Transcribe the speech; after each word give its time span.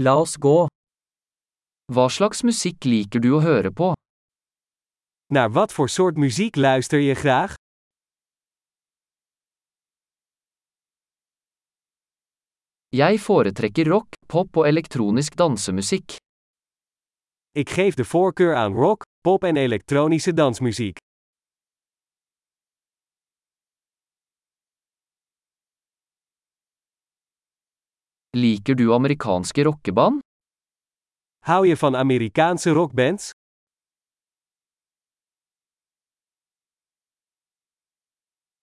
La 0.00 0.12
oss 0.14 0.36
gå. 0.38 0.68
Hva 1.90 2.04
slags 2.06 2.44
musikk 2.46 2.86
liker 2.86 3.18
du 3.18 3.32
å 3.34 3.40
høre 3.42 3.72
på? 3.74 3.88
Naar 5.34 5.50
wat 5.56 5.74
voor 5.74 5.90
soort 5.90 6.20
muziek 6.22 6.54
luister 6.56 7.02
je 7.02 7.16
graag? 7.18 7.56
Jeg 12.94 13.18
foretrekker 13.18 13.90
rock, 13.90 14.14
pop 14.30 14.62
og 14.62 14.70
elektronisk 14.70 15.34
dansemusikk. 15.34 16.14
Ik 17.58 17.74
geef 17.74 17.98
de 17.98 18.06
voorkeur 18.06 18.54
aan 18.54 18.78
rock, 18.78 19.02
pop 19.26 19.42
en 19.42 19.58
elektronische 19.58 20.32
dansmuziek. 20.32 21.07
Liker 28.38 28.74
du 28.74 28.92
amerikanske 28.94 29.64
rockeband? 29.64 30.20
Hou 31.48 31.64
je 31.66 31.76
van 31.76 31.94
Amerikaanse 31.96 32.70
rockbands? 32.70 33.30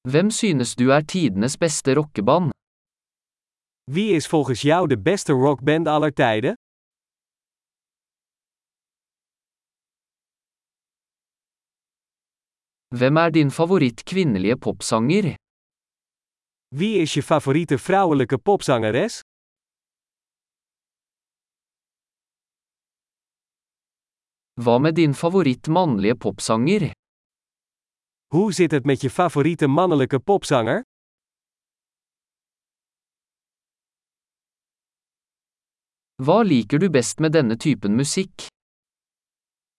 Hvem 0.09 0.30
synes 0.31 0.75
du 0.75 0.85
er 0.97 1.03
tidenes 1.13 1.57
beste 1.57 1.93
rockeband? 1.99 2.53
Wie 3.91 4.16
is 4.16 4.27
volgens 4.27 4.61
jou 4.61 4.88
de 4.88 4.97
beste 5.09 5.33
rockband 5.33 5.88
aller 5.88 6.13
tijden? 6.13 6.53
Hvem 12.97 13.17
er 13.17 13.31
din 13.31 13.52
favoritt 13.52 14.03
kvinnelige 14.03 14.57
popsanger? 14.57 15.35
Wie 16.75 17.02
is 17.02 17.13
je 17.13 17.23
favoriete 17.23 17.77
vrouwelijke 17.77 18.38
popzangeres? 18.38 19.19
Hva 24.64 24.77
med 24.80 24.95
din 24.95 25.14
favoritt 25.14 25.67
mannlige 25.67 26.16
popsanger? 26.16 26.92
Hoe 28.34 28.53
zit 28.53 28.72
het 28.72 28.86
met 28.86 29.02
je 29.02 29.09
favoriete 29.09 29.67
mannelijke 29.67 30.20
popzanger? 30.20 30.81
Hva 36.23 36.39
liker 36.42 36.80
du 36.80 36.89
best 36.89 37.20
med 37.20 37.36
denne 37.36 37.58
typen 37.58 37.95
musikk? 37.95 38.47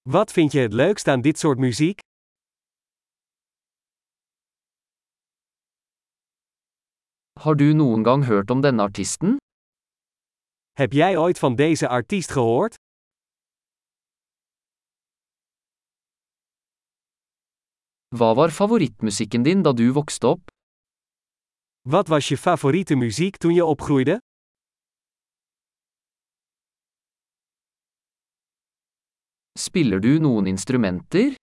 Wat 0.03 0.33
vind 0.33 0.53
je 0.53 0.61
het 0.61 0.73
leukst 0.73 1.09
aan 1.09 1.21
dit 1.21 1.39
soort 1.39 1.59
muziek? 1.59 1.99
Har 7.41 7.57
du 7.57 7.73
noen 7.73 8.05
gang 8.05 8.25
hørt 8.25 8.51
om 8.51 8.61
denne 8.61 8.83
artisten? 8.83 9.37
Heb 10.73 10.93
jij 10.93 11.17
ooit 11.17 11.39
van 11.39 11.55
deze 11.55 11.89
artiest 11.89 12.31
gehoord? 12.31 12.75
Hva 18.15 18.35
var 18.39 18.51
favorittmusikken 18.55 19.43
din 19.43 19.63
da 19.63 19.73
du 19.73 19.91
vokste 19.93 20.27
opp? 20.27 20.51
Wat 21.91 22.09
was 22.09 22.29
je 22.31 22.37
favoriete 22.37 22.95
muziek 22.95 23.37
toen 23.37 23.55
je 23.55 23.65
opgroeide? 23.65 24.19
Spiller 29.59 30.01
du 30.01 30.19
noen 30.19 30.47
instrumenter? 30.47 31.35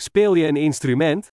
Speel 0.00 0.34
je 0.34 0.46
een 0.46 0.56
instrument? 0.56 1.28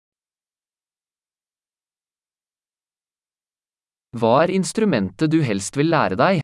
Hva 4.17 4.41
er 4.43 4.49
instrumentet 4.49 5.31
du 5.31 5.43
helst 5.43 5.75
vil 5.77 5.89
lære 5.93 6.15
deg? 6.15 6.41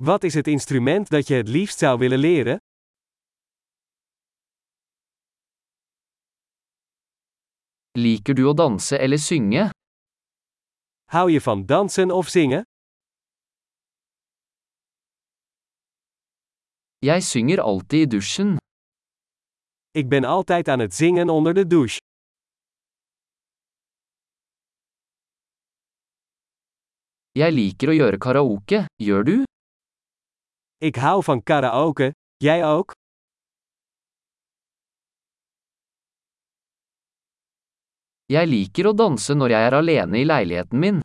Wat 0.00 0.24
is 0.24 0.34
het 0.34 0.46
instrument 0.46 1.08
dat 1.08 1.28
je 1.28 1.34
het 1.34 1.48
liefst 1.48 1.78
zou 1.78 1.98
willen 1.98 2.18
leren? 2.18 2.56
Liker 7.92 8.32
du 8.32 8.46
å 8.48 8.54
danse 8.56 8.96
eller 8.96 9.20
synge? 9.20 9.66
Hou 11.12 11.26
je 11.28 11.40
van 11.44 11.66
dansen 11.68 12.08
of 12.10 12.30
zingen? 12.32 12.64
Jeg 17.04 17.20
synger 17.20 17.60
alltid 17.60 18.06
i 18.06 18.08
dusjen. 18.14 18.56
Ik 19.92 20.08
ben 20.08 20.24
altijd 20.24 20.68
aan 20.68 20.80
het 20.80 20.94
zingen 20.94 21.28
onder 21.28 21.54
de 21.54 21.66
douche. 21.66 22.00
Jeg 27.36 27.52
liker 27.52 27.92
å 27.92 27.98
gjøre 28.00 28.18
karaoke, 28.18 28.86
gjør 28.96 29.28
du? 29.28 29.36
Ik 30.80 30.96
hou 30.96 31.20
van 31.20 31.42
karaoke, 31.42 32.12
jij 32.40 32.64
ook? 32.64 33.01
Jeg 38.32 38.48
liker 38.48 38.86
å 38.88 38.92
danse 38.96 39.34
når 39.36 39.52
jeg 39.52 39.66
er 39.68 39.74
alene 39.76 40.20
i 40.22 40.24
leiligheten 40.24 40.78
min. 40.80 41.00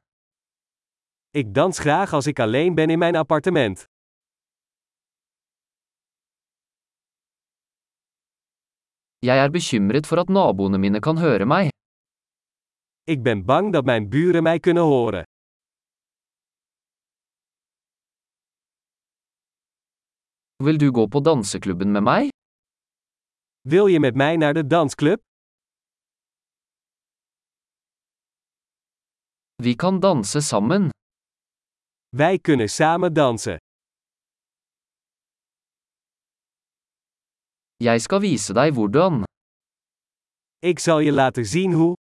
Ik 1.36 1.50
dans 1.56 1.80
graag 1.80 2.14
als 2.16 2.28
ik 2.32 2.40
alleen 2.40 2.76
ben 2.76 2.90
in 2.90 3.00
mijn 3.00 3.16
appartement. 3.16 3.84
Jeg 9.20 9.38
er 9.44 9.52
bekymret 9.52 10.08
for 10.08 10.22
at 10.24 10.30
naboene 10.30 10.78
mine 10.78 11.02
kan 11.04 11.18
høre 11.18 11.46
meg. 11.46 11.74
Ik 13.04 13.24
ben 13.24 13.44
bang 13.46 13.74
dat 13.74 13.86
mijn 13.86 14.10
buren 14.10 14.44
mij 14.44 14.60
kunnen 14.60 14.84
horen. 14.84 15.24
Vil 20.64 20.78
du 20.78 20.92
gå 20.92 21.08
på 21.08 21.20
danseklubben 21.20 21.92
med 21.92 22.04
meg? 22.04 22.30
Wil 23.62 23.88
je 23.88 24.00
met 24.00 24.16
mij 24.16 24.36
naar 24.38 24.54
de 24.54 24.68
dansclub? 24.68 25.27
Vi 29.64 29.76
kan 29.76 30.00
danse 30.00 30.42
sammen. 30.42 30.90
Wij 32.16 32.40
kunnen 32.40 32.70
samen 32.70 33.14
dansen. 33.14 33.58
Jeg 37.76 38.02
skal 38.02 38.20
vise 38.22 38.54
deg 38.54 38.74
hvordan. 38.74 39.24
Ik 40.60 40.80
zal 40.80 41.00
je 41.00 41.12
laten 41.12 41.46
zien 41.46 41.74
hoe. 41.74 41.94